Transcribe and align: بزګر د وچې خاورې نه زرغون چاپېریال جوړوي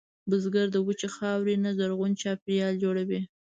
بزګر 0.29 0.67
د 0.71 0.77
وچې 0.87 1.07
خاورې 1.15 1.55
نه 1.63 1.71
زرغون 1.77 2.11
چاپېریال 2.21 2.75
جوړوي 2.83 3.21